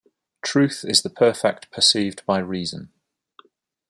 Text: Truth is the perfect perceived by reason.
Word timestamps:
Truth 0.41 0.83
is 0.83 1.03
the 1.03 1.11
perfect 1.11 1.69
perceived 1.69 2.25
by 2.25 2.39
reason. 2.39 2.91